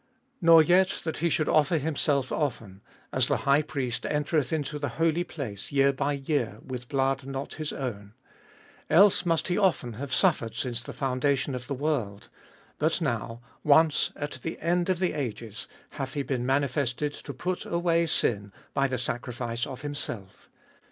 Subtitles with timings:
[0.41, 2.81] Nor yet that he should offer himself often;
[3.13, 7.53] as the high priest entereth into the Holy Place year by year with blood not
[7.61, 8.15] his own;
[8.87, 8.87] 26.
[8.89, 12.29] Else must he often have suffered since the foundation of the world:
[12.79, 17.63] but now once at the end of the ages hath he been manifested to put
[17.65, 20.49] away sin by the sacrifice of himself.